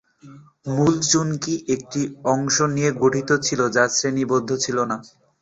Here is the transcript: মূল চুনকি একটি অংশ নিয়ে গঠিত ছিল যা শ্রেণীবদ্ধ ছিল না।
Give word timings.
মূল 0.67 0.93
চুনকি 1.09 1.53
একটি 1.75 2.01
অংশ 2.33 2.55
নিয়ে 2.75 2.89
গঠিত 3.01 3.29
ছিল 3.45 3.59
যা 3.75 3.83
শ্রেণীবদ্ধ 3.95 4.49
ছিল 4.63 4.77
না। 4.85 4.97